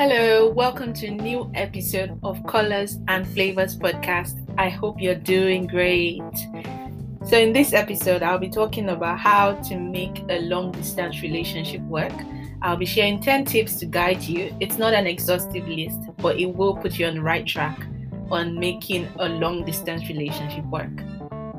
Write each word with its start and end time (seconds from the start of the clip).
Hello, 0.00 0.48
welcome 0.48 0.94
to 0.94 1.08
a 1.08 1.10
new 1.10 1.50
episode 1.54 2.18
of 2.22 2.42
Colors 2.46 2.98
and 3.08 3.28
Flavors 3.34 3.76
podcast. 3.76 4.42
I 4.56 4.70
hope 4.70 4.98
you're 4.98 5.14
doing 5.14 5.66
great. 5.66 6.22
So, 7.26 7.36
in 7.36 7.52
this 7.52 7.74
episode, 7.74 8.22
I'll 8.22 8.38
be 8.38 8.48
talking 8.48 8.88
about 8.88 9.18
how 9.18 9.56
to 9.56 9.76
make 9.76 10.24
a 10.30 10.40
long 10.40 10.72
distance 10.72 11.20
relationship 11.20 11.82
work. 11.82 12.14
I'll 12.62 12.78
be 12.78 12.86
sharing 12.86 13.20
10 13.20 13.44
tips 13.44 13.76
to 13.80 13.84
guide 13.84 14.22
you. 14.22 14.56
It's 14.58 14.78
not 14.78 14.94
an 14.94 15.06
exhaustive 15.06 15.68
list, 15.68 16.00
but 16.16 16.38
it 16.40 16.46
will 16.46 16.76
put 16.76 16.98
you 16.98 17.04
on 17.04 17.16
the 17.16 17.22
right 17.22 17.46
track 17.46 17.78
on 18.30 18.58
making 18.58 19.06
a 19.18 19.28
long 19.28 19.66
distance 19.66 20.08
relationship 20.08 20.64
work. 20.64 20.98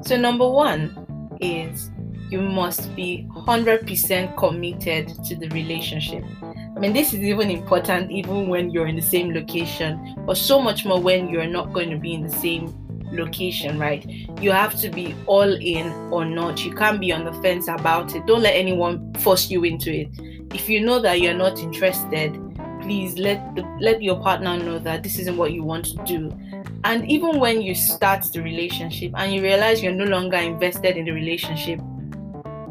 So, 0.01 0.17
number 0.17 0.49
one 0.49 1.37
is 1.39 1.91
you 2.31 2.41
must 2.41 2.95
be 2.95 3.27
100% 3.35 4.35
committed 4.35 5.09
to 5.25 5.35
the 5.35 5.47
relationship. 5.49 6.23
Mean, 6.81 6.93
this 6.93 7.13
is 7.13 7.19
even 7.19 7.51
important 7.51 8.09
even 8.09 8.47
when 8.47 8.71
you're 8.71 8.87
in 8.87 8.95
the 8.95 9.03
same 9.03 9.35
location, 9.35 10.15
but 10.25 10.35
so 10.35 10.59
much 10.59 10.83
more 10.83 10.99
when 10.99 11.29
you're 11.29 11.45
not 11.45 11.73
going 11.73 11.91
to 11.91 11.97
be 11.97 12.15
in 12.15 12.23
the 12.23 12.35
same 12.35 12.75
location, 13.11 13.77
right? 13.77 14.03
You 14.41 14.49
have 14.49 14.73
to 14.79 14.89
be 14.89 15.13
all 15.27 15.53
in 15.53 15.91
or 16.11 16.25
not. 16.25 16.65
You 16.65 16.73
can't 16.73 16.99
be 16.99 17.11
on 17.11 17.23
the 17.23 17.33
fence 17.33 17.67
about 17.67 18.15
it. 18.15 18.25
Don't 18.25 18.41
let 18.41 18.55
anyone 18.55 19.13
force 19.19 19.51
you 19.51 19.63
into 19.63 19.93
it. 19.93 20.07
If 20.55 20.69
you 20.69 20.81
know 20.83 20.99
that 21.01 21.21
you're 21.21 21.35
not 21.35 21.59
interested, 21.59 22.33
please 22.81 23.15
let 23.19 23.55
the, 23.55 23.61
let 23.79 24.01
your 24.01 24.19
partner 24.19 24.57
know 24.57 24.79
that 24.79 25.03
this 25.03 25.19
isn't 25.19 25.37
what 25.37 25.53
you 25.53 25.61
want 25.61 25.85
to 25.85 26.03
do. 26.03 26.31
And 26.83 27.07
even 27.07 27.39
when 27.39 27.61
you 27.61 27.75
start 27.75 28.23
the 28.33 28.41
relationship 28.41 29.11
and 29.15 29.31
you 29.31 29.43
realize 29.43 29.83
you're 29.83 29.93
no 29.93 30.05
longer 30.05 30.37
invested 30.37 30.97
in 30.97 31.05
the 31.05 31.11
relationship 31.11 31.79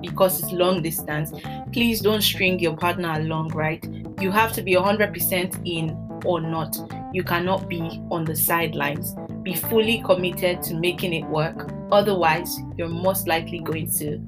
because 0.00 0.42
it's 0.42 0.50
long 0.50 0.82
distance, 0.82 1.32
please 1.72 2.00
don't 2.00 2.22
string 2.22 2.58
your 2.58 2.76
partner 2.76 3.12
along, 3.12 3.50
right? 3.50 3.86
You 4.20 4.30
have 4.30 4.52
to 4.52 4.62
be 4.62 4.74
100% 4.74 5.62
in 5.64 5.96
or 6.26 6.42
not. 6.42 6.76
You 7.14 7.24
cannot 7.24 7.68
be 7.68 7.80
on 8.10 8.26
the 8.26 8.36
sidelines. 8.36 9.14
Be 9.42 9.54
fully 9.54 10.02
committed 10.04 10.62
to 10.64 10.74
making 10.74 11.14
it 11.14 11.24
work. 11.24 11.72
Otherwise, 11.90 12.58
you're 12.76 12.88
most 12.88 13.26
likely 13.26 13.60
going 13.60 13.90
to 13.92 14.20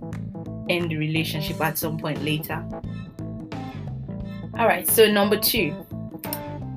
end 0.71 0.91
the 0.91 0.97
relationship 0.97 1.61
at 1.61 1.77
some 1.77 1.99
point 1.99 2.25
later. 2.25 2.65
All 4.59 4.67
right, 4.67 4.89
so 4.89 5.11
number 5.11 5.39
two, 5.39 5.75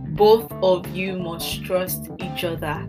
both 0.09 0.52
of 0.61 0.88
you 0.95 1.17
must 1.17 1.63
trust 1.63 2.09
each 2.19 2.44
other. 2.44 2.85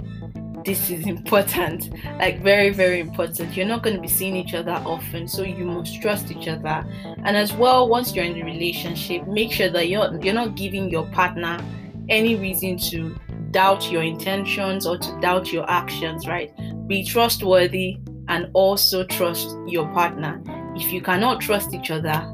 This 0.66 0.90
is 0.90 1.06
important, 1.06 1.90
like 2.18 2.42
very, 2.42 2.70
very 2.70 2.98
important. 2.98 3.56
You're 3.56 3.66
not 3.66 3.84
going 3.84 3.94
to 3.94 4.02
be 4.02 4.08
seeing 4.08 4.34
each 4.34 4.52
other 4.52 4.82
often, 4.84 5.28
so 5.28 5.44
you 5.44 5.64
must 5.64 6.02
trust 6.02 6.32
each 6.32 6.48
other. 6.48 6.84
And 7.24 7.36
as 7.36 7.52
well, 7.52 7.88
once 7.88 8.16
you're 8.16 8.24
in 8.24 8.34
the 8.34 8.42
relationship, 8.42 9.28
make 9.28 9.52
sure 9.52 9.70
that 9.70 9.88
you're 9.88 10.20
you're 10.20 10.34
not 10.34 10.56
giving 10.56 10.90
your 10.90 11.06
partner 11.06 11.64
any 12.08 12.34
reason 12.34 12.78
to 12.78 13.16
doubt 13.52 13.92
your 13.92 14.02
intentions 14.02 14.88
or 14.88 14.98
to 14.98 15.20
doubt 15.20 15.52
your 15.52 15.70
actions, 15.70 16.26
right? 16.26 16.50
Be 16.88 17.04
trustworthy 17.04 17.98
and 18.26 18.50
also 18.52 19.04
trust 19.04 19.56
your 19.68 19.86
partner. 19.92 20.42
If 20.74 20.92
you 20.92 21.00
cannot 21.00 21.40
trust 21.40 21.74
each 21.74 21.92
other, 21.92 22.28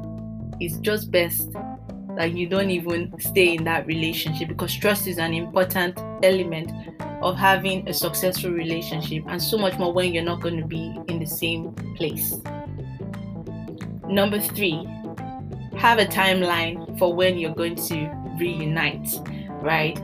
it's 0.59 0.79
just 0.79 1.11
best 1.11 1.51
that 2.15 2.33
you 2.33 2.47
don't 2.47 2.71
even 2.71 3.13
stay 3.19 3.53
in 3.55 3.63
that 3.65 3.85
relationship 3.85 4.47
because 4.47 4.75
trust 4.75 5.07
is 5.07 5.17
an 5.17 5.33
important 5.33 5.99
element 6.23 6.71
of 7.23 7.35
having 7.35 7.87
a 7.87 7.93
successful 7.93 8.51
relationship 8.51 9.23
and 9.27 9.41
so 9.41 9.57
much 9.57 9.77
more 9.77 9.93
when 9.93 10.13
you're 10.13 10.23
not 10.23 10.41
going 10.41 10.57
to 10.57 10.65
be 10.65 10.95
in 11.07 11.19
the 11.19 11.25
same 11.25 11.73
place. 11.95 12.35
Number 14.07 14.39
three, 14.39 14.87
have 15.77 15.99
a 15.99 16.05
timeline 16.05 16.97
for 16.99 17.13
when 17.13 17.37
you're 17.37 17.55
going 17.55 17.75
to 17.75 18.09
reunite 18.39 19.07
right? 19.63 19.97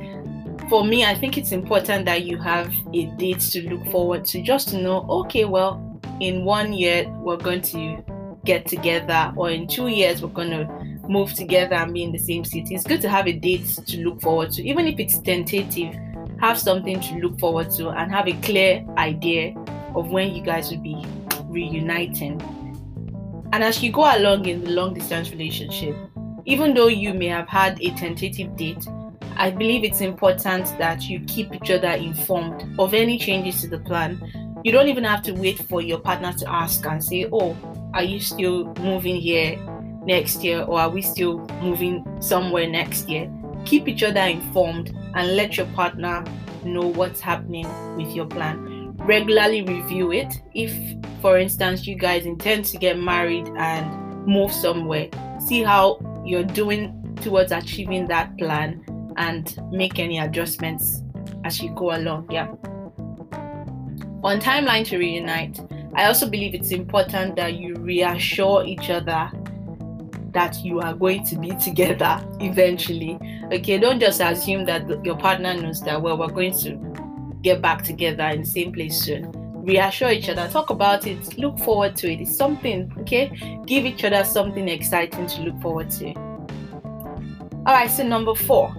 For 0.69 0.83
me, 0.83 1.05
I 1.05 1.13
think 1.15 1.37
it's 1.37 1.52
important 1.52 2.05
that 2.05 2.23
you 2.23 2.37
have 2.37 2.73
a 2.93 3.05
date 3.05 3.41
to 3.52 3.69
look 3.69 3.85
forward 3.91 4.25
to 4.25 4.41
just 4.41 4.69
to 4.69 4.81
know, 4.81 5.05
okay, 5.09 5.45
well, 5.45 5.85
in 6.19 6.45
one 6.45 6.73
year 6.73 7.09
we're 7.09 7.37
going 7.37 7.61
to 7.61 8.03
get 8.45 8.65
together, 8.65 9.33
or 9.35 9.49
in 9.49 9.67
two 9.67 9.87
years 9.87 10.21
we're 10.21 10.29
going 10.29 10.52
to 10.52 10.65
move 11.08 11.33
together 11.33 11.75
and 11.75 11.93
be 11.93 12.03
in 12.03 12.11
the 12.11 12.17
same 12.19 12.45
city. 12.45 12.75
It's 12.75 12.83
good 12.83 13.02
to 13.02 13.09
have 13.09 13.27
a 13.27 13.33
date 13.33 13.67
to 13.87 13.97
look 13.97 14.21
forward 14.21 14.52
to, 14.52 14.67
even 14.67 14.87
if 14.87 14.99
it's 14.99 15.19
tentative. 15.19 15.95
Have 16.42 16.58
something 16.58 17.00
to 17.02 17.16
look 17.16 17.39
forward 17.39 17.72
to 17.72 17.89
and 17.89 18.11
have 18.11 18.27
a 18.27 18.33
clear 18.42 18.86
idea 18.98 19.55
of 19.95 20.10
when 20.10 20.33
you 20.33 20.42
guys 20.42 20.72
will 20.72 20.80
be 20.82 21.05
reuniting. 21.45 22.42
And 23.52 23.64
as 23.64 23.82
you 23.83 23.92
go 23.92 24.02
along 24.02 24.45
in 24.45 24.64
the 24.64 24.72
long 24.72 24.94
distance 24.94 25.32
relationship, 25.32 25.95
even 26.45 26.73
though 26.73 26.88
you 26.88 27.14
may 27.14 27.27
have 27.27 27.48
had 27.48 27.82
a 27.82 27.92
tentative 27.92 28.55
date, 28.55 28.88
I 29.36 29.52
believe 29.52 29.83
it's 29.83 30.02
important 30.02 30.66
that 30.77 31.04
you 31.10 31.22
keep 31.22 31.54
each 31.54 31.72
other 31.72 31.92
informed 31.92 32.80
of 32.80 32.94
any 32.94 33.17
changes 33.17 33.61
to 33.61 33.67
the 33.67 33.80
plan. 33.80 34.21
You 34.64 34.71
don't 34.71 34.88
even 34.88 35.04
have 35.04 35.23
to 35.23 35.32
wait 35.32 35.60
for 35.60 35.82
your 35.82 36.00
partner 36.00 36.33
to 36.33 36.50
ask 36.50 36.86
and 36.86 37.04
say, 37.04 37.27
Oh, 37.32 37.56
are 37.94 38.04
you 38.04 38.20
still 38.20 38.66
moving 38.76 39.16
here 39.16 39.58
next 40.06 40.44
year 40.44 40.64
or 40.64 40.80
are 40.80 40.89
we 40.89 41.02
still 41.02 41.39
moving 41.61 42.06
somewhere 42.21 42.67
next 42.67 43.08
year? 43.10 43.32
Keep 43.69 43.87
each 43.87 44.02
other 44.02 44.21
informed 44.21 44.97
and 45.13 45.35
let 45.35 45.55
your 45.55 45.67
partner 45.67 46.23
know 46.65 46.87
what's 46.87 47.21
happening 47.21 47.67
with 47.95 48.15
your 48.15 48.25
plan. 48.25 48.95
Regularly 48.97 49.61
review 49.61 50.11
it. 50.11 50.41
If, 50.55 50.73
for 51.21 51.37
instance, 51.37 51.85
you 51.85 51.93
guys 51.93 52.25
intend 52.25 52.65
to 52.65 52.77
get 52.79 52.97
married 52.97 53.47
and 53.58 54.25
move 54.25 54.52
somewhere, 54.52 55.09
see 55.39 55.61
how 55.61 55.99
you're 56.25 56.43
doing 56.43 57.15
towards 57.21 57.52
achieving 57.52 58.08
that 58.08 58.35
plan 58.39 58.83
and 59.17 59.55
make 59.71 59.99
any 59.99 60.17
adjustments 60.17 61.03
as 61.43 61.61
you 61.61 61.69
go 61.75 61.95
along. 61.95 62.27
Yeah. 62.31 62.47
On 64.23 64.39
timeline 64.41 64.83
to 64.87 64.97
reunite, 64.97 65.59
I 65.93 66.05
also 66.05 66.27
believe 66.27 66.55
it's 66.55 66.71
important 66.71 67.35
that 67.35 67.53
you 67.53 67.75
reassure 67.75 68.65
each 68.65 68.89
other 68.89 69.29
that 70.33 70.63
you 70.63 70.79
are 70.79 70.93
going 70.93 71.23
to 71.25 71.35
be 71.37 71.51
together 71.55 72.23
eventually. 72.39 73.17
Okay, 73.51 73.77
don't 73.77 73.99
just 73.99 74.21
assume 74.21 74.65
that 74.65 74.87
your 75.03 75.17
partner 75.17 75.53
knows 75.53 75.81
that, 75.81 76.01
well, 76.01 76.17
we're 76.17 76.27
going 76.27 76.57
to 76.59 76.77
get 77.41 77.61
back 77.61 77.83
together 77.83 78.23
in 78.25 78.41
the 78.41 78.47
same 78.47 78.71
place 78.71 79.01
soon. 79.01 79.31
Reassure 79.63 80.11
each 80.11 80.29
other, 80.29 80.47
talk 80.47 80.69
about 80.69 81.05
it, 81.05 81.37
look 81.37 81.59
forward 81.59 81.95
to 81.97 82.11
it. 82.11 82.21
It's 82.21 82.35
something, 82.35 82.91
okay? 82.99 83.29
Give 83.65 83.85
each 83.85 84.03
other 84.03 84.23
something 84.23 84.67
exciting 84.67 85.27
to 85.27 85.41
look 85.41 85.61
forward 85.61 85.89
to. 85.91 86.13
All 87.65 87.75
right, 87.75 87.91
so 87.91 88.03
number 88.03 88.33
four, 88.33 88.73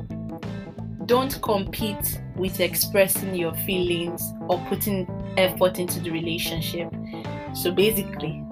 don't 1.07 1.41
compete 1.43 2.21
with 2.37 2.61
expressing 2.61 3.35
your 3.35 3.55
feelings 3.55 4.23
or 4.49 4.59
putting 4.69 5.07
effort 5.37 5.79
into 5.79 6.01
the 6.01 6.11
relationship. 6.11 6.89
So 7.55 7.71
basically, 7.73 8.43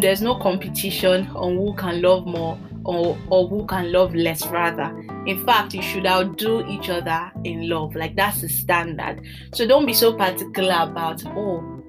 there's 0.00 0.22
no 0.22 0.34
competition 0.36 1.26
on 1.28 1.56
who 1.56 1.74
can 1.74 2.02
love 2.02 2.26
more 2.26 2.58
or, 2.84 3.18
or 3.28 3.48
who 3.48 3.66
can 3.66 3.92
love 3.92 4.14
less, 4.14 4.46
rather. 4.46 4.96
In 5.26 5.44
fact, 5.46 5.74
you 5.74 5.82
should 5.82 6.06
outdo 6.06 6.66
each 6.66 6.88
other 6.88 7.30
in 7.44 7.68
love. 7.68 7.94
Like 7.94 8.16
that's 8.16 8.40
the 8.40 8.48
standard. 8.48 9.22
So 9.52 9.66
don't 9.66 9.86
be 9.86 9.92
so 9.92 10.12
particular 10.12 10.78
about, 10.80 11.24
oh, 11.26 11.82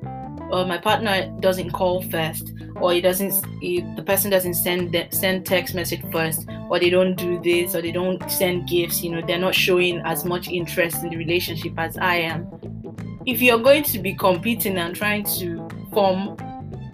or 0.52 0.66
my 0.66 0.78
partner 0.78 1.34
doesn't 1.40 1.72
call 1.72 2.04
first 2.04 2.54
or 2.80 2.94
he 2.94 3.02
doesn't 3.02 3.34
he, 3.60 3.82
the 3.96 4.04
person 4.04 4.30
doesn't 4.30 4.54
send 4.54 4.96
send 5.12 5.46
text 5.46 5.74
message 5.74 6.02
first 6.12 6.48
or 6.70 6.80
they 6.80 6.92
don't 6.92 7.16
do 7.16 7.42
this 7.42 7.76
or 7.76 7.82
they 7.82 7.92
don't 7.92 8.30
send 8.30 8.68
gifts 8.68 9.04
you 9.04 9.10
know 9.10 9.26
they're 9.26 9.40
not 9.40 9.56
showing 9.56 10.00
as 10.06 10.26
much 10.26 10.48
interest 10.48 11.04
in 11.04 11.10
the 11.10 11.18
relationship 11.18 11.74
as 11.78 11.98
i 11.98 12.16
am 12.16 12.48
if 13.26 13.42
you're 13.42 13.60
going 13.60 13.84
to 13.84 13.98
be 14.00 14.14
competing 14.14 14.78
and 14.78 14.96
trying 14.96 15.24
to 15.24 15.68
form 15.92 16.38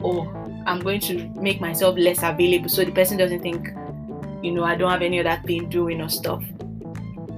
oh 0.04 0.39
i'm 0.66 0.80
going 0.80 1.00
to 1.00 1.28
make 1.42 1.60
myself 1.60 1.98
less 1.98 2.24
available 2.24 2.70
so 2.70 2.84
the 2.84 2.92
person 2.92 3.18
doesn't 3.18 3.42
think 3.42 3.70
you 4.44 4.52
know 4.52 4.64
i 4.64 4.76
don't 4.76 4.92
have 4.92 5.02
any 5.02 5.20
other 5.20 5.42
thing 5.46 5.70
doing 5.70 6.02
or 6.02 6.10
stuff 6.10 6.44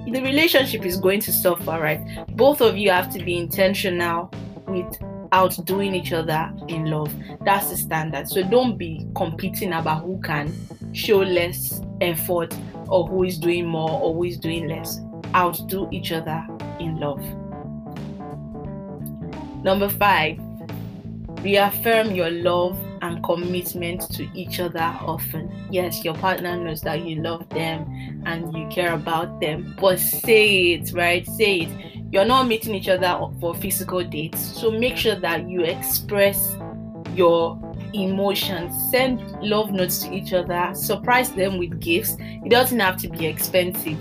the 0.07 0.21
relationship 0.21 0.85
is 0.85 0.97
going 0.97 1.19
to 1.19 1.31
suffer 1.31 1.79
right 1.79 2.25
both 2.35 2.61
of 2.61 2.77
you 2.77 2.89
have 2.89 3.11
to 3.11 3.23
be 3.23 3.37
intentional 3.37 4.29
with 4.67 4.97
outdoing 5.31 5.95
each 5.95 6.11
other 6.13 6.51
in 6.67 6.85
love. 6.85 7.13
That's 7.45 7.69
the 7.69 7.77
standard. 7.77 8.27
So 8.27 8.43
don't 8.43 8.77
be 8.77 9.07
competing 9.15 9.73
about 9.73 10.03
who 10.03 10.19
can 10.21 10.53
show 10.93 11.19
less 11.19 11.81
effort 12.01 12.55
or 12.87 13.07
who 13.07 13.23
is 13.23 13.37
doing 13.37 13.65
more 13.65 13.89
or 13.89 14.13
who 14.13 14.23
is 14.25 14.37
doing 14.37 14.67
less. 14.67 14.99
Outdo 15.33 15.89
each 15.91 16.11
other 16.11 16.45
in 16.79 16.97
love. 16.97 17.21
Number 19.63 19.87
five, 19.87 20.39
reaffirm 21.41 22.13
your 22.13 22.31
love 22.31 22.77
and 23.01 23.23
commitment 23.23 24.01
to 24.13 24.27
each 24.37 24.59
other 24.59 24.79
often. 24.79 25.51
Yes, 25.69 26.03
your 26.03 26.15
partner 26.15 26.57
knows 26.57 26.81
that 26.81 27.05
you 27.05 27.21
love 27.21 27.47
them 27.49 28.23
and 28.25 28.53
you 28.55 28.67
care 28.67 28.93
about 28.93 29.39
them, 29.41 29.75
but 29.79 29.99
say 29.99 30.73
it, 30.73 30.91
right? 30.93 31.25
Say 31.27 31.61
it 31.61 31.91
you're 32.11 32.25
not 32.25 32.45
meeting 32.45 32.75
each 32.75 32.89
other 32.89 33.17
for 33.39 33.55
physical 33.55 34.03
dates 34.03 34.41
so 34.41 34.69
make 34.69 34.97
sure 34.97 35.15
that 35.15 35.47
you 35.47 35.61
express 35.61 36.57
your 37.15 37.57
emotions 37.93 38.75
send 38.91 39.21
love 39.41 39.71
notes 39.71 39.99
to 39.99 40.13
each 40.13 40.33
other 40.33 40.71
surprise 40.73 41.31
them 41.31 41.57
with 41.57 41.79
gifts 41.79 42.17
it 42.19 42.49
doesn't 42.49 42.81
have 42.81 42.97
to 42.97 43.07
be 43.07 43.25
expensive 43.25 43.97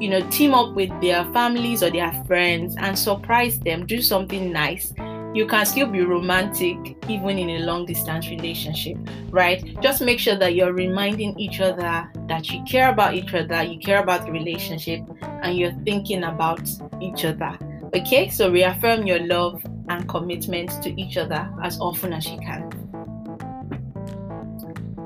you 0.00 0.08
know, 0.08 0.20
team 0.30 0.54
up 0.54 0.74
with 0.74 0.90
their 1.00 1.24
families 1.32 1.82
or 1.82 1.90
their 1.90 2.12
friends 2.26 2.76
and 2.78 2.96
surprise 2.96 3.58
them, 3.58 3.84
do 3.84 4.00
something 4.00 4.52
nice. 4.52 4.92
You 5.34 5.46
can 5.46 5.66
still 5.66 5.86
be 5.86 6.00
romantic 6.00 6.96
even 7.08 7.38
in 7.38 7.50
a 7.50 7.64
long 7.64 7.86
distance 7.86 8.28
relationship, 8.28 8.96
right? 9.30 9.62
Just 9.80 10.00
make 10.00 10.18
sure 10.18 10.36
that 10.36 10.54
you're 10.54 10.72
reminding 10.72 11.38
each 11.38 11.60
other 11.60 12.10
that 12.28 12.50
you 12.50 12.62
care 12.64 12.90
about 12.90 13.14
each 13.14 13.34
other, 13.34 13.62
you 13.62 13.78
care 13.78 14.02
about 14.02 14.26
the 14.26 14.32
relationship, 14.32 15.00
and 15.42 15.56
you're 15.56 15.74
thinking 15.84 16.24
about 16.24 16.68
each 17.00 17.24
other. 17.24 17.58
Okay, 17.94 18.28
so 18.28 18.50
reaffirm 18.50 19.06
your 19.06 19.20
love 19.20 19.64
and 19.88 20.08
commitment 20.08 20.70
to 20.82 21.00
each 21.00 21.16
other 21.16 21.50
as 21.62 21.80
often 21.80 22.12
as 22.12 22.26
you 22.28 22.38
can. 22.38 22.68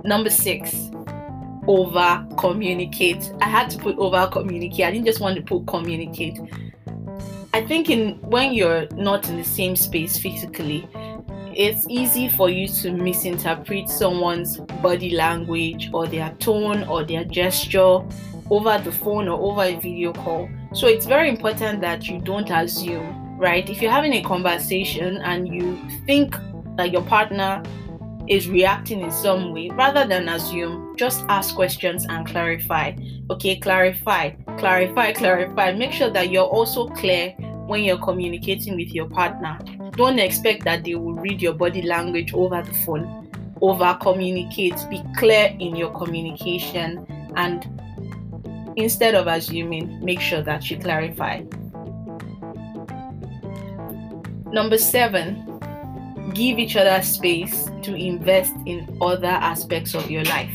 Number 0.05 0.31
six, 0.31 0.91
over 1.69 2.27
communicate. 2.39 3.33
I 3.41 3.49
had 3.49 3.71
to 3.71 3.79
put 3.79 3.97
over 3.99 4.27
communicate. 4.33 4.87
I 4.87 4.91
didn't 4.91 5.07
just 5.07 5.21
want 5.21 5.37
to 5.37 5.43
put 5.43 5.67
communicate. 5.67 6.41
I 7.55 7.61
think 7.67 7.91
in 7.91 8.15
when 8.23 8.55
you're 8.55 8.87
not 8.93 9.29
in 9.29 9.37
the 9.37 9.45
same 9.45 9.77
space 9.77 10.17
physically, 10.17 10.89
it's 11.55 11.87
easy 11.87 12.31
for 12.31 12.49
you 12.49 12.67
to 12.67 12.93
misinterpret 12.93 13.91
someone's 13.91 14.57
body 14.83 15.11
language 15.11 15.91
or 15.93 16.07
their 16.07 16.31
tone 16.39 16.83
or 16.85 17.05
their 17.05 17.25
gesture 17.25 18.01
over 18.51 18.79
the 18.79 18.91
phone 18.91 19.29
or 19.29 19.39
over 19.39 19.65
a 19.65 19.79
video 19.79 20.15
call. 20.15 20.49
So 20.73 20.87
it's 20.87 21.05
very 21.05 21.29
important 21.29 21.83
that 21.83 22.09
you 22.09 22.21
don't 22.21 22.49
assume, 22.49 23.39
right? 23.39 23.69
If 23.69 23.83
you're 23.83 23.93
having 23.93 24.15
a 24.15 24.23
conversation 24.23 25.19
and 25.19 25.47
you 25.47 25.79
think 26.07 26.35
that 26.77 26.91
your 26.91 27.03
partner 27.03 27.63
is 28.29 28.49
reacting 28.49 29.01
in 29.01 29.13
some 29.13 29.53
way, 29.53 29.69
rather 29.71 30.07
than 30.07 30.31
assume, 30.31 30.97
just 30.97 31.23
ask 31.29 31.55
questions 31.55 32.07
and 32.09 32.27
clarify. 32.27 32.93
Okay, 33.31 33.57
clarify, 33.57 34.31
clarify, 34.59 35.13
clarify. 35.13 35.73
Make 35.73 35.93
sure 35.93 36.11
that 36.11 36.31
you're 36.31 36.45
also 36.45 36.89
clear 36.89 37.31
when 37.67 37.85
you're 37.85 37.99
communicating 37.99 38.77
with 38.77 38.93
your 38.95 39.09
partner. 39.09 39.59
Don't 39.93 40.19
expect 40.19 40.65
that 40.65 40.85
they 40.85 40.95
will 40.95 41.15
read 41.15 41.43
your 41.43 41.55
body 41.55 41.83
language 41.83 42.33
over 42.33 42.63
the 42.63 42.73
phone. 42.85 43.31
Over 43.61 43.97
communicate, 44.01 44.75
be 44.91 45.03
clear 45.17 45.55
in 45.59 45.77
your 45.77 45.91
communication, 45.91 47.07
and 47.37 47.69
instead 48.77 49.15
of 49.15 49.27
assuming, 49.27 50.05
make 50.05 50.21
sure 50.21 50.43
that 50.43 50.71
you 50.71 50.79
clarify. 50.79 51.43
Number 54.53 54.79
seven, 54.79 55.61
give 56.35 56.59
each 56.59 56.77
other 56.77 57.01
space 57.03 57.71
to 57.83 57.95
invest 57.95 58.55
in 58.67 58.99
other 59.01 59.29
aspects 59.29 59.95
of 59.95 60.11
your 60.11 60.25
life. 60.25 60.53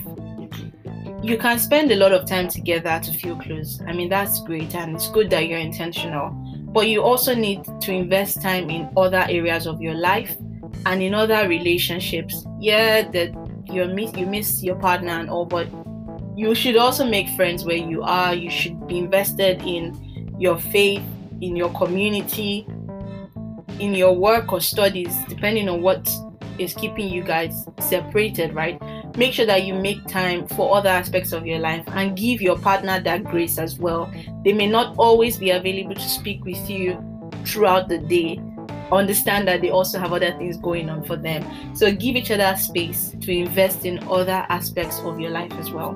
You 1.23 1.37
can 1.37 1.57
spend 1.57 1.91
a 1.91 1.95
lot 1.95 2.11
of 2.11 2.25
time 2.25 2.47
together 2.47 2.99
to 3.03 3.11
feel 3.11 3.35
close. 3.37 3.81
I 3.87 3.93
mean, 3.93 4.09
that's 4.09 4.41
great 4.41 4.75
and 4.75 4.95
it's 4.95 5.09
good 5.09 5.29
that 5.31 5.47
you're 5.47 5.59
intentional. 5.59 6.29
But 6.71 6.89
you 6.89 7.01
also 7.01 7.33
need 7.33 7.63
to 7.81 7.91
invest 7.91 8.41
time 8.41 8.69
in 8.69 8.89
other 8.95 9.25
areas 9.27 9.65
of 9.65 9.81
your 9.81 9.95
life 9.95 10.35
and 10.85 11.01
in 11.01 11.13
other 11.13 11.47
relationships. 11.47 12.45
Yeah, 12.59 13.09
that 13.11 13.33
you 13.65 13.85
miss 13.85 14.15
you 14.15 14.25
miss 14.25 14.63
your 14.63 14.75
partner 14.75 15.11
and 15.11 15.29
all, 15.29 15.45
but 15.45 15.67
you 16.35 16.53
should 16.53 16.77
also 16.77 17.03
make 17.03 17.27
friends 17.29 17.65
where 17.65 17.77
you 17.77 18.03
are. 18.03 18.35
You 18.35 18.49
should 18.49 18.87
be 18.87 18.99
invested 18.99 19.61
in 19.63 20.35
your 20.39 20.57
faith, 20.57 21.03
in 21.41 21.55
your 21.55 21.73
community, 21.73 22.67
in 23.79 23.95
your 23.95 24.15
work 24.15 24.53
or 24.53 24.61
studies, 24.61 25.15
depending 25.27 25.67
on 25.67 25.81
what 25.81 26.07
is 26.59 26.73
keeping 26.73 27.09
you 27.09 27.23
guys 27.23 27.65
separated, 27.79 28.53
right? 28.53 28.81
Make 29.17 29.33
sure 29.33 29.47
that 29.47 29.63
you 29.63 29.73
make 29.73 30.05
time 30.05 30.47
for 30.47 30.77
other 30.77 30.89
aspects 30.89 31.31
of 31.31 31.47
your 31.47 31.57
life 31.57 31.83
and 31.87 32.15
give 32.15 32.39
your 32.39 32.57
partner 32.57 32.99
that 32.99 33.23
grace 33.23 33.57
as 33.57 33.79
well. 33.79 34.11
They 34.43 34.53
may 34.53 34.67
not 34.67 34.95
always 34.97 35.37
be 35.37 35.49
available 35.49 35.95
to 35.95 36.09
speak 36.09 36.45
with 36.45 36.69
you 36.69 37.03
throughout 37.43 37.89
the 37.89 37.97
day. 37.97 38.39
Understand 38.91 39.47
that 39.47 39.61
they 39.61 39.71
also 39.71 39.99
have 39.99 40.13
other 40.13 40.31
things 40.37 40.57
going 40.57 40.87
on 40.89 41.03
for 41.03 41.17
them. 41.17 41.43
So 41.75 41.91
give 41.91 42.15
each 42.15 42.29
other 42.29 42.55
space 42.57 43.15
to 43.21 43.31
invest 43.31 43.85
in 43.85 44.03
other 44.07 44.45
aspects 44.49 44.99
of 44.99 45.19
your 45.19 45.31
life 45.31 45.51
as 45.53 45.71
well. 45.71 45.93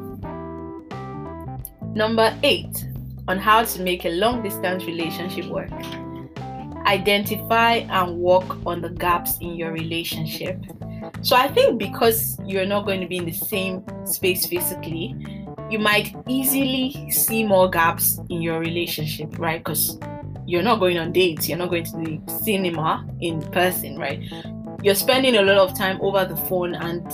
Number 1.93 2.35
eight, 2.41 2.87
on 3.27 3.37
how 3.37 3.63
to 3.63 3.81
make 3.81 4.05
a 4.05 4.09
long 4.09 4.41
distance 4.41 4.85
relationship 4.85 5.45
work 5.45 5.69
identify 6.85 7.75
and 7.75 8.17
work 8.17 8.65
on 8.65 8.81
the 8.81 8.89
gaps 8.89 9.37
in 9.39 9.55
your 9.55 9.71
relationship. 9.71 10.59
So 11.21 11.35
I 11.35 11.47
think 11.47 11.77
because 11.77 12.37
you're 12.45 12.65
not 12.65 12.85
going 12.85 13.01
to 13.01 13.07
be 13.07 13.17
in 13.17 13.25
the 13.25 13.31
same 13.31 13.83
space 14.05 14.45
physically, 14.45 15.15
you 15.69 15.79
might 15.79 16.15
easily 16.27 17.09
see 17.11 17.43
more 17.43 17.69
gaps 17.69 18.19
in 18.29 18.41
your 18.41 18.59
relationship, 18.59 19.37
right? 19.39 19.63
Because 19.63 19.99
you're 20.45 20.63
not 20.63 20.79
going 20.79 20.97
on 20.97 21.11
dates, 21.11 21.47
you're 21.47 21.57
not 21.57 21.69
going 21.69 21.85
to 21.85 21.91
the 21.97 22.39
cinema 22.43 23.07
in 23.21 23.41
person, 23.51 23.97
right? 23.97 24.21
You're 24.83 24.95
spending 24.95 25.37
a 25.37 25.41
lot 25.43 25.57
of 25.57 25.77
time 25.77 25.99
over 26.01 26.25
the 26.25 26.35
phone 26.35 26.75
and 26.75 27.05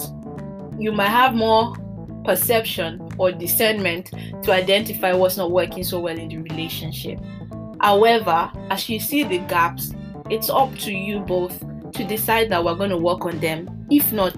you 0.81 0.91
might 0.91 1.09
have 1.09 1.35
more 1.35 1.75
perception 2.23 3.07
or 3.17 3.31
discernment 3.31 4.11
to 4.43 4.51
identify 4.51 5.13
what's 5.13 5.37
not 5.37 5.51
working 5.51 5.83
so 5.83 5.99
well 5.99 6.17
in 6.17 6.29
the 6.29 6.37
relationship. 6.37 7.19
However, 7.79 8.51
as 8.69 8.89
you 8.89 8.99
see 8.99 9.23
the 9.23 9.39
gaps, 9.39 9.93
it's 10.29 10.49
up 10.49 10.75
to 10.79 10.91
you 10.91 11.19
both 11.19 11.63
to 11.93 12.03
decide 12.05 12.49
that 12.49 12.63
we're 12.63 12.75
going 12.75 12.89
to 12.89 12.97
work 12.97 13.25
on 13.25 13.39
them. 13.39 13.85
If 13.89 14.11
not, 14.11 14.35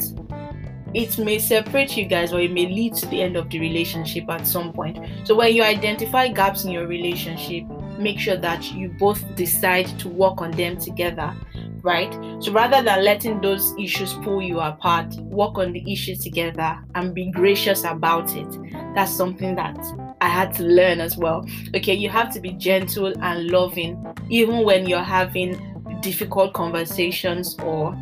it 0.93 1.17
may 1.19 1.39
separate 1.39 1.95
you 1.95 2.05
guys 2.05 2.33
or 2.33 2.39
it 2.39 2.51
may 2.51 2.67
lead 2.67 2.95
to 2.95 3.05
the 3.07 3.21
end 3.21 3.35
of 3.35 3.49
the 3.49 3.59
relationship 3.59 4.29
at 4.29 4.47
some 4.47 4.73
point. 4.73 4.99
So, 5.23 5.35
when 5.35 5.53
you 5.53 5.63
identify 5.63 6.27
gaps 6.29 6.65
in 6.65 6.71
your 6.71 6.87
relationship, 6.87 7.65
make 7.99 8.19
sure 8.19 8.37
that 8.37 8.71
you 8.73 8.89
both 8.99 9.23
decide 9.35 9.87
to 9.99 10.09
work 10.09 10.41
on 10.41 10.51
them 10.51 10.77
together, 10.77 11.35
right? 11.81 12.11
So, 12.39 12.51
rather 12.51 12.81
than 12.81 13.03
letting 13.03 13.41
those 13.41 13.75
issues 13.77 14.13
pull 14.15 14.41
you 14.41 14.59
apart, 14.59 15.13
work 15.15 15.57
on 15.57 15.73
the 15.73 15.91
issues 15.91 16.19
together 16.19 16.79
and 16.95 17.13
be 17.13 17.29
gracious 17.31 17.83
about 17.83 18.35
it. 18.35 18.47
That's 18.95 19.13
something 19.13 19.55
that 19.55 19.77
I 20.21 20.27
had 20.27 20.53
to 20.55 20.63
learn 20.63 20.99
as 20.99 21.17
well. 21.17 21.45
Okay, 21.75 21.93
you 21.93 22.09
have 22.09 22.33
to 22.33 22.39
be 22.39 22.51
gentle 22.53 23.13
and 23.21 23.47
loving 23.51 24.03
even 24.29 24.63
when 24.63 24.87
you're 24.87 25.01
having 25.01 25.68
difficult 26.01 26.53
conversations 26.53 27.55
or 27.59 27.97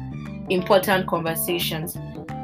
important 0.50 1.08
conversations. 1.08 1.98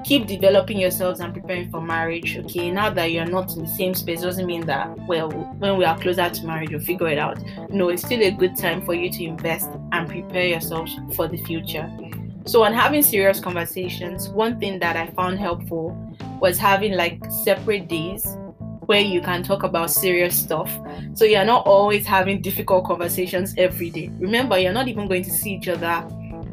Keep 0.03 0.27
developing 0.27 0.77
yourselves 0.77 1.21
and 1.21 1.33
preparing 1.33 1.71
for 1.71 1.81
marriage. 1.81 2.38
Okay, 2.38 2.69
now 2.72 2.89
that 2.89 3.12
you're 3.12 3.25
not 3.25 3.55
in 3.55 3.63
the 3.63 3.69
same 3.69 3.93
space 3.93 4.22
doesn't 4.22 4.45
mean 4.45 4.65
that, 4.65 4.98
well, 5.07 5.31
when 5.60 5.77
we 5.77 5.86
are 5.86 5.98
closer 5.98 6.29
to 6.29 6.45
marriage, 6.45 6.69
you'll 6.69 6.81
figure 6.81 7.07
it 7.07 7.17
out. 7.17 7.38
No, 7.69 7.89
it's 7.89 8.03
still 8.03 8.22
a 8.22 8.31
good 8.31 8.57
time 8.57 8.83
for 8.86 8.93
you 8.93 9.10
to 9.10 9.24
invest 9.24 9.69
and 9.93 10.10
prepare 10.10 10.48
yourselves 10.48 11.00
for 11.15 11.27
the 11.27 11.38
future. 11.38 11.89
So, 12.45 12.63
on 12.63 12.74
having 12.74 13.01
serious 13.01 13.39
conversations, 13.39 14.27
one 14.27 14.60
thing 14.60 14.79
that 14.79 14.98
I 14.98 15.07
found 15.12 15.39
helpful 15.39 15.98
was 16.41 16.57
having 16.57 16.93
like 16.93 17.24
separate 17.45 17.88
days 17.88 18.27
where 18.85 19.01
you 19.01 19.21
can 19.21 19.43
talk 19.43 19.63
about 19.63 19.91
serious 19.91 20.37
stuff. 20.37 20.71
So 21.13 21.25
you're 21.25 21.45
not 21.45 21.65
always 21.65 22.05
having 22.05 22.41
difficult 22.41 22.85
conversations 22.85 23.53
every 23.57 23.89
day. 23.89 24.09
Remember, 24.19 24.57
you're 24.57 24.73
not 24.73 24.87
even 24.87 25.07
going 25.07 25.23
to 25.23 25.31
see 25.31 25.55
each 25.55 25.67
other, 25.67 26.07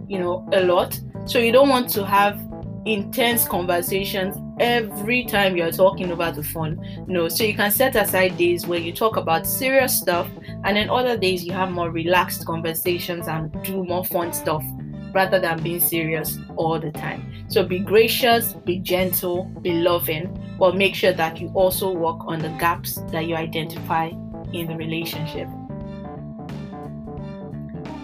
you 0.09 0.19
know, 0.19 0.49
a 0.53 0.63
lot. 0.63 0.99
So 1.27 1.39
you 1.39 1.53
don't 1.53 1.69
want 1.69 1.91
to 1.91 2.05
have 2.05 2.41
intense 2.87 3.47
conversations 3.47 4.37
every 4.59 5.25
time 5.25 5.57
you're 5.57 5.71
talking 5.71 6.11
over 6.11 6.31
the 6.33 6.43
phone. 6.43 7.05
No, 7.07 7.29
so 7.29 7.45
you 7.45 7.55
can 7.55 7.71
set 7.71 7.95
aside 7.97 8.37
days 8.39 8.67
where 8.67 8.79
you 8.79 8.93
talk 8.93 9.17
about 9.17 9.47
serious 9.47 9.97
stuff 9.97 10.29
and 10.65 10.77
then 10.77 10.89
other 10.89 11.17
days 11.17 11.45
you 11.45 11.53
have 11.53 11.71
more 11.71 11.91
relaxed 11.91 12.47
conversations 12.47 13.29
and 13.29 13.53
do 13.65 13.85
more 13.85 14.05
fun 14.05 14.33
stuff 14.33 14.65
rather 15.13 15.39
than 15.41 15.63
being 15.63 15.81
serious 15.81 16.39
all 16.57 16.79
the 16.79 16.91
time. 16.91 17.45
So 17.49 17.65
be 17.65 17.79
gracious, 17.79 18.53
be 18.53 18.79
gentle, 18.79 19.45
be 19.63 19.73
loving, 19.73 20.57
but 20.59 20.77
make 20.77 20.95
sure 20.95 21.13
that 21.13 21.41
you 21.41 21.49
also 21.55 21.91
work 21.93 22.19
on 22.21 22.39
the 22.39 22.51
gaps 22.61 23.01
that 23.11 23.27
you 23.27 23.35
identify 23.35 24.11
in 24.53 24.67
the 24.67 24.77
relationship. 24.77 25.49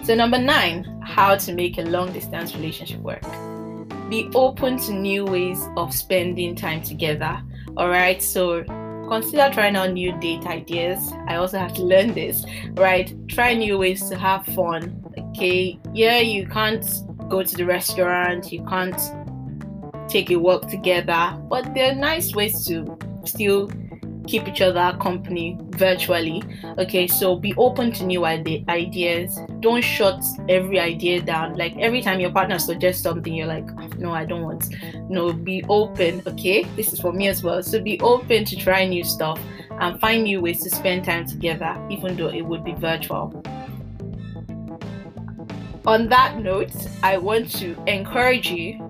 So, 0.07 0.15
number 0.15 0.39
nine, 0.39 0.85
how 1.03 1.37
to 1.37 1.53
make 1.53 1.79
a 1.79 1.83
long 1.83 2.13
distance 2.13 2.55
relationship 2.55 3.01
work. 3.01 3.25
Be 4.09 4.31
open 4.37 4.79
to 4.83 4.93
new 4.93 5.25
ways 5.25 5.61
of 5.77 5.93
spending 5.93 6.55
time 6.55 6.81
together. 6.81 7.43
All 7.77 7.89
right, 7.89 8.23
so 8.23 8.63
consider 9.09 9.51
trying 9.53 9.75
out 9.75 9.93
new 9.93 10.17
date 10.21 10.47
ideas. 10.47 11.13
I 11.27 11.37
also 11.37 11.59
have 11.59 11.75
to 11.75 11.83
learn 11.83 12.15
this, 12.15 12.45
right? 12.75 13.13
Try 13.29 13.55
new 13.55 13.79
ways 13.79 14.09
to 14.09 14.17
have 14.17 14.47
fun. 14.47 15.06
Okay, 15.37 15.79
yeah, 15.93 16.19
you 16.19 16.47
can't 16.47 16.83
go 17.29 17.43
to 17.43 17.57
the 17.57 17.67
restaurant, 17.67 18.51
you 18.51 18.65
can't 18.65 18.99
take 20.09 20.31
a 20.31 20.37
walk 20.37 20.67
together, 20.71 21.39
but 21.51 21.75
there 21.75 21.93
are 21.93 21.95
nice 21.95 22.35
ways 22.35 22.65
to 22.69 22.97
still 23.27 23.71
keep 24.27 24.49
each 24.49 24.63
other 24.63 24.97
company 24.97 25.59
virtually. 25.73 26.43
Okay, 26.79 27.07
so 27.07 27.37
be 27.37 27.53
open 27.59 27.93
to 27.93 28.07
new 28.07 28.25
ide- 28.25 28.65
ideas. 28.71 29.39
Don't 29.61 29.85
shut 29.85 30.25
every 30.49 30.81
idea 30.81 31.21
down. 31.21 31.55
Like 31.55 31.77
every 31.77 32.01
time 32.01 32.19
your 32.19 32.33
partner 32.33 32.59
suggests 32.59 33.03
something, 33.03 33.35
you're 33.35 33.47
like, 33.47 33.71
no, 33.99 34.13
I 34.13 34.25
don't 34.25 34.43
want. 34.43 34.75
No, 35.11 35.35
be 35.35 35.63
open, 35.69 36.23
okay? 36.27 36.63
This 36.77 36.95
is 36.95 37.01
for 37.01 37.13
me 37.13 37.29
as 37.29 37.43
well. 37.43 37.63
So 37.63 37.79
be 37.79 38.01
open 38.01 38.47
to 38.47 38.57
try 38.57 38.87
new 38.87 39.05
stuff 39.05 39.39
and 39.69 40.01
find 40.01 40.25
new 40.25 40.41
ways 40.41 40.63
to 40.63 40.71
spend 40.71 41.05
time 41.05 41.27
together, 41.27 41.77
even 41.91 42.17
though 42.17 42.29
it 42.29 42.41
would 42.41 42.65
be 42.65 42.73
virtual. 42.73 43.43
On 45.87 46.09
that 46.09 46.39
note, 46.39 46.73
I 47.05 47.17
want 47.17 47.49
to 47.59 47.77
encourage 47.87 48.51
you 48.51 48.89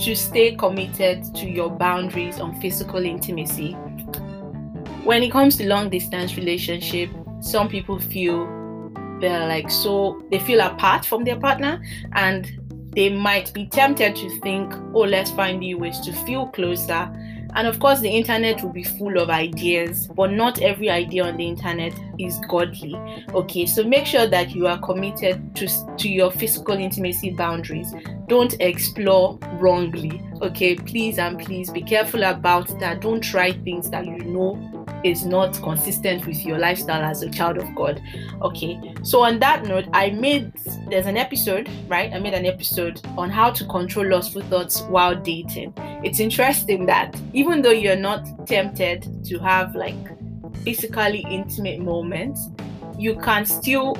to 0.00 0.14
stay 0.14 0.54
committed 0.54 1.34
to 1.34 1.48
your 1.48 1.70
boundaries 1.70 2.40
on 2.40 2.60
physical 2.60 3.02
intimacy. 3.02 3.72
When 5.04 5.22
it 5.22 5.32
comes 5.32 5.56
to 5.56 5.66
long 5.66 5.88
distance 5.88 6.36
relationship, 6.36 7.08
some 7.40 7.70
people 7.70 7.98
feel 7.98 8.46
they're 9.18 9.48
like 9.48 9.70
so 9.70 10.22
they 10.30 10.38
feel 10.38 10.60
apart 10.60 11.06
from 11.06 11.24
their 11.24 11.40
partner 11.40 11.82
and 12.12 12.46
they 12.94 13.08
might 13.08 13.54
be 13.54 13.66
tempted 13.66 14.14
to 14.16 14.40
think, 14.40 14.74
oh, 14.92 15.00
let's 15.00 15.30
find 15.30 15.60
new 15.60 15.78
ways 15.78 16.00
to 16.00 16.12
feel 16.12 16.48
closer. 16.48 17.10
And 17.56 17.66
of 17.66 17.80
course, 17.80 18.00
the 18.00 18.10
internet 18.10 18.62
will 18.62 18.72
be 18.72 18.84
full 18.84 19.18
of 19.18 19.30
ideas, 19.30 20.08
but 20.08 20.30
not 20.30 20.60
every 20.60 20.90
idea 20.90 21.24
on 21.24 21.38
the 21.38 21.46
internet 21.46 21.94
is 22.18 22.38
godly. 22.48 22.94
Okay, 23.30 23.64
so 23.64 23.82
make 23.82 24.04
sure 24.04 24.26
that 24.26 24.54
you 24.54 24.66
are 24.66 24.78
committed 24.78 25.56
to, 25.56 25.96
to 25.96 26.08
your 26.08 26.30
physical 26.30 26.76
intimacy 26.76 27.30
boundaries. 27.30 27.94
Don't 28.28 28.54
explore 28.60 29.38
wrongly. 29.54 30.22
Okay, 30.42 30.74
please 30.74 31.18
and 31.18 31.38
please 31.38 31.70
be 31.70 31.80
careful 31.80 32.24
about 32.24 32.68
that. 32.78 33.00
Don't 33.00 33.22
try 33.22 33.52
things 33.52 33.88
that 33.88 34.04
you 34.04 34.18
know 34.18 34.75
is 35.04 35.24
not 35.24 35.54
consistent 35.62 36.26
with 36.26 36.44
your 36.44 36.58
lifestyle 36.58 37.02
as 37.02 37.22
a 37.22 37.30
child 37.30 37.58
of 37.58 37.74
God. 37.74 38.00
Okay, 38.42 38.94
so 39.02 39.22
on 39.22 39.38
that 39.40 39.64
note, 39.64 39.86
I 39.92 40.10
made 40.10 40.52
there's 40.88 41.06
an 41.06 41.16
episode, 41.16 41.68
right? 41.88 42.12
I 42.12 42.18
made 42.18 42.34
an 42.34 42.46
episode 42.46 43.00
on 43.16 43.30
how 43.30 43.50
to 43.50 43.64
control 43.66 44.08
lustful 44.08 44.42
thoughts 44.42 44.82
while 44.82 45.14
dating. 45.14 45.74
It's 46.02 46.20
interesting 46.20 46.86
that 46.86 47.18
even 47.32 47.62
though 47.62 47.70
you're 47.70 47.96
not 47.96 48.46
tempted 48.46 49.24
to 49.26 49.38
have 49.38 49.74
like 49.74 49.96
physically 50.62 51.24
intimate 51.30 51.80
moments, 51.80 52.48
you 52.98 53.16
can 53.16 53.44
still 53.44 53.96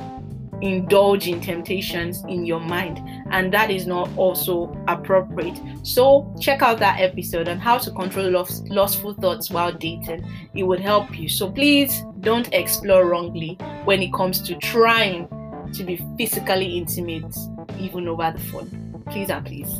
indulge 0.61 1.27
in 1.27 1.39
temptations 1.39 2.23
in 2.27 2.45
your 2.45 2.59
mind 2.59 2.99
and 3.31 3.53
that 3.53 3.69
is 3.69 3.85
not 3.85 4.09
also 4.17 4.75
appropriate. 4.87 5.59
So 5.83 6.33
check 6.39 6.61
out 6.61 6.79
that 6.79 6.99
episode 6.99 7.47
on 7.47 7.59
how 7.59 7.77
to 7.79 7.91
control 7.91 8.31
lust, 8.31 8.67
lustful 8.69 9.13
thoughts 9.13 9.49
while 9.49 9.71
dating. 9.71 10.25
It 10.53 10.63
would 10.63 10.79
help 10.79 11.17
you. 11.17 11.29
So 11.29 11.51
please 11.51 12.03
don't 12.21 12.51
explore 12.53 13.05
wrongly 13.05 13.57
when 13.85 14.01
it 14.01 14.13
comes 14.13 14.41
to 14.41 14.55
trying 14.55 15.27
to 15.73 15.83
be 15.83 16.03
physically 16.17 16.77
intimate 16.77 17.35
even 17.79 18.07
over 18.07 18.33
the 18.35 18.43
phone. 18.45 19.03
Please 19.09 19.29
and 19.29 19.45
please. 19.45 19.79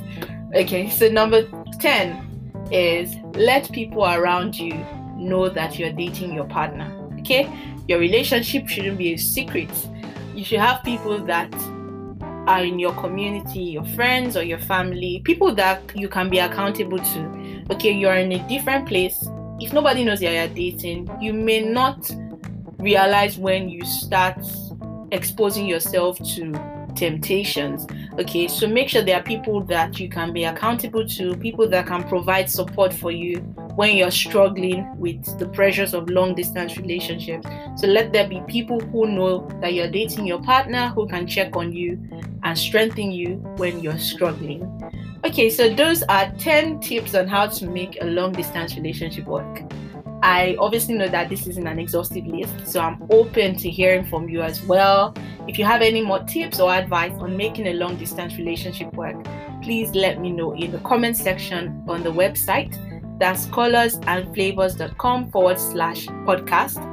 Okay 0.56 0.90
so 0.90 1.08
number 1.08 1.48
10 1.80 2.70
is 2.72 3.16
let 3.34 3.72
people 3.72 4.06
around 4.06 4.56
you 4.58 4.74
know 5.16 5.50
that 5.50 5.80
you're 5.80 5.92
dating 5.92 6.34
your 6.34 6.46
partner. 6.46 6.92
Okay? 7.20 7.50
Your 7.88 8.00
relationship 8.00 8.68
shouldn't 8.68 8.98
be 8.98 9.14
a 9.14 9.18
secret. 9.18 9.70
You 10.36 10.44
should 10.44 10.60
have 10.60 10.84
people 10.84 11.18
that 11.26 11.52
are 12.48 12.64
in 12.64 12.80
your 12.80 12.94
community, 12.94 13.60
your 13.60 13.86
friends 13.96 14.38
or 14.38 14.44
your 14.44 14.60
family, 14.60 15.22
people 15.26 15.54
that 15.56 15.82
you 15.96 16.08
can 16.08 16.30
be 16.30 16.40
accountable 16.40 16.98
to. 16.98 17.64
Okay, 17.72 17.92
you're 17.92 18.14
in 18.16 18.32
a 18.32 18.48
different 18.48 18.88
place. 18.88 19.28
If 19.60 19.74
nobody 19.74 20.04
knows 20.04 20.22
that 20.22 20.34
you're 20.34 20.56
dating, 20.56 21.10
you 21.22 21.34
may 21.34 21.62
not 21.62 22.10
realize 22.80 23.38
when 23.38 23.70
you 23.70 23.84
start 23.86 24.38
exposing 25.12 25.66
yourself 25.66 26.18
to 26.36 26.54
temptations. 26.98 27.86
Okay, 28.20 28.48
so 28.48 28.68
make 28.68 28.90
sure 28.90 29.02
there 29.02 29.20
are 29.20 29.24
people 29.24 29.62
that 29.66 30.00
you 30.00 30.10
can 30.10 30.34
be 30.34 30.44
accountable 30.44 31.08
to, 31.08 31.38
people 31.38 31.70
that 31.70 31.86
can 31.86 32.04
provide 32.04 32.50
support 32.50 32.92
for 32.92 33.12
you 33.12 33.38
when 33.76 33.96
you're 33.96 34.12
struggling 34.12 34.98
with 34.98 35.24
the 35.38 35.48
pressures 35.50 35.94
of 35.94 36.10
long 36.10 36.34
distance 36.34 36.78
relationships. 36.78 37.48
So 37.76 37.88
let 37.88 38.12
there 38.12 38.28
be 38.28 38.42
people 38.48 38.80
who 38.80 39.08
know 39.08 39.48
that 39.62 39.74
you're 39.74 39.92
dating 39.92 40.26
your 40.26 40.42
partner 40.42 40.88
who 40.90 41.08
can 41.08 41.28
check 41.28 41.56
on 41.56 41.72
you 41.72 42.00
and 42.44 42.58
strengthen 42.58 43.12
you 43.12 43.36
when 43.58 43.80
you're 43.80 44.00
struggling. 44.00 44.64
Okay, 45.24 45.50
so 45.50 45.74
those 45.74 46.04
are 46.04 46.32
10 46.40 46.80
tips 46.80 47.14
on 47.14 47.28
how 47.28 47.48
to 47.48 47.70
make 47.70 47.98
a 48.02 48.06
long 48.06 48.32
distance 48.32 48.76
relationship 48.76 49.26
work. 49.26 49.62
I 50.24 50.56
obviously 50.60 50.96
know 50.96 51.08
that 51.08 51.30
this 51.30 51.46
isn't 51.48 51.68
an 51.68 51.78
exhaustive 51.80 52.26
list, 52.26 52.68
so 52.68 52.80
I'm 52.80 53.06
open 53.12 53.56
to 53.58 53.70
hearing 53.70 54.06
from 54.06 54.28
you 54.30 54.42
as 54.42 54.64
well. 54.64 55.14
If 55.48 55.60
you 55.60 55.66
have 55.66 55.82
any 55.82 56.02
more 56.02 56.24
tips 56.24 56.60
or 56.60 56.74
advice 56.74 57.14
on 57.20 57.38
making 57.38 57.68
a 57.68 57.74
long 57.74 57.98
distance 57.98 58.36
relationship 58.36 58.94
work, 58.94 59.16
please 59.62 59.92
let 59.92 60.20
me 60.20 60.32
know 60.32 60.54
in 60.54 60.72
the 60.72 60.80
comment 60.80 61.18
section 61.18 61.84
on 61.88 62.04
the 62.04 62.12
website. 62.12 62.76
That's 63.20 63.46
colorsandflavors.com 63.48 65.32
forward 65.32 65.60
slash 65.60 66.08
podcast. 66.08 66.84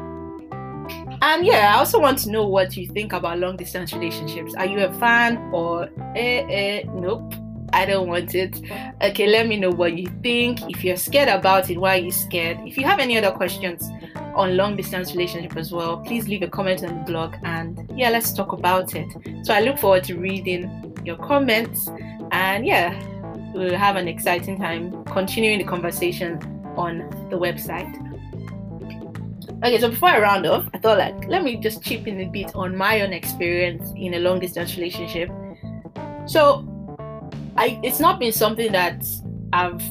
And 1.23 1.47
yeah, 1.47 1.75
I 1.75 1.79
also 1.79 1.99
want 1.99 2.19
to 2.21 2.31
know 2.31 2.47
what 2.47 2.77
you 2.77 2.87
think 2.87 3.15
about 3.15 3.39
long 3.39 3.57
distance 3.57 3.93
relationships. 3.95 4.55
Are 4.57 4.67
you 4.67 4.81
a 4.81 4.93
fan 4.95 5.39
or 5.53 5.89
eh, 6.15 6.45
eh, 6.49 6.83
nope? 6.93 7.35
I 7.75 7.85
don't 7.87 8.07
want 8.09 8.37
it. 8.37 8.61
Okay, 9.03 9.27
let 9.27 9.49
me 9.49 9.57
know 9.57 9.71
what 9.71 9.99
you 9.99 10.07
think. 10.23 10.63
If 10.71 10.85
you're 10.85 10.97
scared 10.97 11.29
about 11.29 11.71
it, 11.71 11.77
why 11.77 11.99
are 11.99 12.01
you 12.01 12.13
scared? 12.13 12.59
If 12.65 12.79
you 12.79 12.85
have 12.85 13.01
any 13.01 13.19
other 13.19 13.33
questions 13.33 13.91
on 14.37 14.57
long 14.57 14.77
distance 14.77 15.13
relationship 15.13 15.57
as 15.57 15.73
well, 15.73 15.99
please 15.99 16.29
leave 16.29 16.43
a 16.43 16.49
comment 16.49 16.85
on 16.85 16.99
the 16.99 17.05
blog 17.05 17.35
and 17.43 17.91
yeah, 17.97 18.11
let's 18.11 18.33
talk 18.33 18.53
about 18.53 18.95
it. 18.95 19.09
So 19.43 19.53
I 19.53 19.61
look 19.61 19.79
forward 19.79 20.05
to 20.05 20.15
reading 20.15 20.95
your 21.05 21.17
comments 21.17 21.91
and 22.31 22.65
yeah, 22.65 22.95
we'll 23.53 23.77
have 23.77 23.97
an 23.97 24.07
exciting 24.07 24.57
time 24.57 25.05
continuing 25.07 25.59
the 25.59 25.65
conversation 25.65 26.39
on 26.77 26.99
the 27.29 27.37
website. 27.37 27.93
Okay, 29.65 29.81
so 29.81 29.89
before 29.89 30.11
I 30.11 30.21
round 30.21 30.47
off, 30.47 30.69
I 30.73 30.79
thought 30.79 30.99
like 30.99 31.27
let 31.27 31.43
me 31.43 31.57
just 31.57 31.83
chip 31.83 32.07
in 32.07 32.21
a 32.21 32.27
bit 32.27 32.55
on 32.55 32.77
my 32.77 33.01
own 33.01 33.13
experience 33.13 33.93
in 33.97 34.15
a 34.15 34.21
long 34.21 34.39
distance 34.39 34.77
relationship. 34.77 35.29
So 36.27 36.69
I 37.57 37.79
it's 37.83 38.01
not 38.01 38.19
been 38.19 38.33
something 38.33 38.73
that 38.73 39.05
I've 39.53 39.83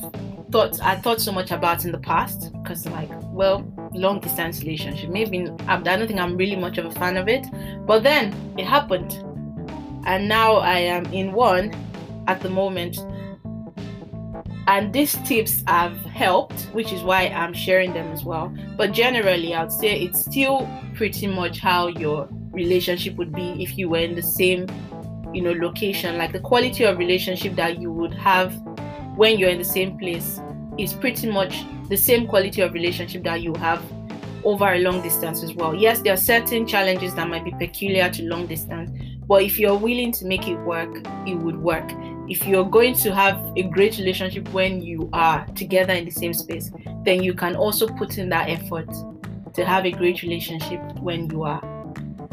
thought 0.52 0.82
I 0.82 0.96
thought 0.96 1.22
so 1.22 1.32
much 1.32 1.52
about 1.52 1.86
in 1.86 1.92
the 1.92 1.98
past 1.98 2.52
because 2.62 2.86
like 2.88 3.10
well 3.32 3.66
long 3.94 4.20
distance 4.20 4.60
relationship. 4.62 5.10
Maybe 5.10 5.48
I 5.68 5.80
don't 5.80 6.08
think 6.08 6.20
I'm 6.20 6.36
really 6.36 6.56
much 6.56 6.78
of 6.78 6.86
a 6.86 6.92
fan 6.92 7.18
of 7.18 7.28
it 7.28 7.46
but 7.86 8.04
then 8.04 8.34
it 8.58 8.66
happened. 8.66 9.14
And 10.06 10.28
now 10.28 10.56
I 10.56 10.80
am 10.80 11.06
in 11.14 11.32
one 11.32 11.74
at 12.28 12.42
the 12.42 12.50
moment. 12.50 12.98
And 14.68 14.94
these 14.94 15.14
tips 15.26 15.64
have 15.68 15.98
helped 16.06 16.64
which 16.74 16.92
is 16.92 17.02
why 17.04 17.28
I'm 17.28 17.54
sharing 17.54 17.94
them 17.94 18.12
as 18.12 18.24
well. 18.24 18.54
But 18.76 18.92
generally 18.92 19.56
I'd 19.56 19.72
say 19.72 20.02
it's 20.02 20.20
still 20.20 20.70
pretty 20.96 21.28
much 21.28 21.60
how 21.60 21.88
your 21.88 22.28
relationship 22.52 23.16
would 23.16 23.34
be 23.34 23.64
if 23.64 23.78
you 23.78 23.90
were 23.90 23.98
in 24.00 24.16
the 24.16 24.22
same 24.22 24.68
you 25.34 25.42
know 25.42 25.52
location 25.54 26.18
like 26.18 26.32
the 26.32 26.40
quality 26.40 26.84
of 26.84 26.98
relationship 26.98 27.56
that 27.56 27.80
you 27.80 27.92
would 27.92 28.14
have 28.14 28.54
when 29.16 29.38
you're 29.38 29.50
in 29.50 29.58
the 29.58 29.64
same 29.64 29.98
place 29.98 30.40
is 30.78 30.94
pretty 30.94 31.30
much 31.30 31.64
the 31.90 31.98
same 31.98 32.28
quality 32.28 32.62
of 32.62 32.74
relationship 32.74 33.24
that 33.24 33.42
you 33.42 33.54
have 33.56 33.82
over 34.44 34.74
a 34.74 34.80
long 34.80 35.02
distance 35.02 35.42
as 35.42 35.54
well. 35.54 35.74
Yes 35.74 36.02
there 36.02 36.14
are 36.14 36.18
certain 36.18 36.68
challenges 36.68 37.16
that 37.16 37.30
might 37.30 37.46
be 37.46 37.52
peculiar 37.52 38.10
to 38.12 38.24
long 38.24 38.48
distance 38.48 38.92
but 39.28 39.42
if 39.42 39.58
you're 39.60 39.78
willing 39.78 40.12
to 40.12 40.26
make 40.26 40.48
it 40.48 40.58
work 40.58 41.06
it 41.28 41.36
would 41.36 41.58
work. 41.58 41.90
If 42.30 42.48
you're 42.48 42.66
going 42.66 42.96
to 42.96 43.14
have 43.14 43.38
a 43.58 43.64
great 43.64 43.98
relationship 43.98 44.48
when 44.54 44.82
you 44.82 45.10
are 45.12 45.46
together 45.56 45.94
in 45.94 46.06
the 46.06 46.12
same 46.12 46.34
space 46.34 46.72
then 47.04 47.22
you 47.22 47.34
can 47.34 47.56
also 47.56 47.88
put 47.88 48.18
in 48.18 48.30
that 48.30 48.50
effort 48.50 48.90
to 49.54 49.66
have 49.66 49.86
a 49.86 49.92
great 49.92 50.24
relationship 50.24 50.80
when 51.00 51.30
you 51.30 51.44
are 51.44 51.73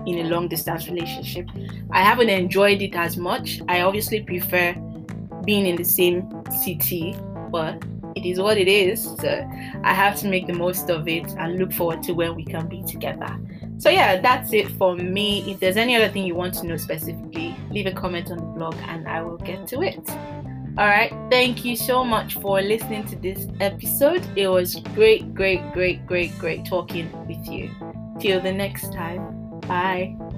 in 0.06 0.26
a 0.26 0.28
long 0.28 0.48
distance 0.48 0.88
relationship. 0.88 1.48
I 1.90 2.02
haven't 2.02 2.28
enjoyed 2.28 2.82
it 2.82 2.94
as 2.94 3.16
much. 3.16 3.60
I 3.68 3.82
obviously 3.82 4.22
prefer 4.22 4.74
being 5.44 5.66
in 5.66 5.76
the 5.76 5.84
same 5.84 6.42
city, 6.62 7.16
but 7.50 7.82
it 8.16 8.26
is 8.26 8.40
what 8.40 8.58
it 8.58 8.68
is. 8.68 9.02
So 9.20 9.48
I 9.82 9.94
have 9.94 10.18
to 10.20 10.28
make 10.28 10.46
the 10.46 10.52
most 10.52 10.90
of 10.90 11.08
it 11.08 11.26
and 11.38 11.58
look 11.58 11.72
forward 11.72 12.02
to 12.04 12.12
when 12.12 12.34
we 12.34 12.44
can 12.44 12.68
be 12.68 12.82
together. 12.82 13.38
So 13.78 13.88
yeah, 13.88 14.20
that's 14.20 14.52
it 14.52 14.68
for 14.72 14.96
me. 14.96 15.50
If 15.50 15.60
there's 15.60 15.76
any 15.76 15.96
other 15.96 16.08
thing 16.08 16.24
you 16.26 16.34
want 16.34 16.54
to 16.54 16.66
know 16.66 16.76
specifically, 16.76 17.56
leave 17.70 17.86
a 17.86 17.92
comment 17.92 18.30
on 18.30 18.38
the 18.38 18.44
blog 18.44 18.74
and 18.88 19.08
I 19.08 19.22
will 19.22 19.38
get 19.38 19.66
to 19.68 19.82
it. 19.82 20.08
All 20.78 20.86
right, 20.86 21.12
thank 21.30 21.64
you 21.64 21.76
so 21.76 22.04
much 22.04 22.34
for 22.34 22.60
listening 22.62 23.04
to 23.06 23.16
this 23.16 23.46
episode. 23.60 24.24
It 24.36 24.48
was 24.48 24.76
great, 24.94 25.34
great, 25.34 25.72
great, 25.72 26.06
great, 26.06 26.36
great 26.38 26.64
talking 26.64 27.10
with 27.26 27.44
you. 27.48 27.70
Till 28.20 28.40
the 28.40 28.52
next 28.52 28.92
time. 28.92 29.39
Bye. 29.70 30.29